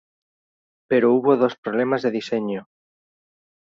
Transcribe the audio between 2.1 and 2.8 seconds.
diseño.